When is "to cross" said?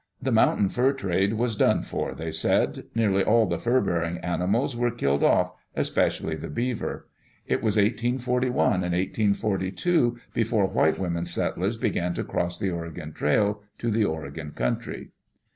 12.15-12.57